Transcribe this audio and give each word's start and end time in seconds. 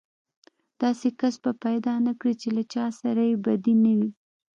داسې 0.81 1.07
کس 1.19 1.35
به 1.43 1.51
پيدا 1.65 1.93
نه 2.05 2.13
کړې 2.19 2.33
چې 2.41 2.47
له 2.55 2.63
چا 2.73 2.85
سره 2.99 3.21
يې 3.29 3.35
بدي 3.45 3.73
نه 3.83 3.91
وي. 3.97 4.09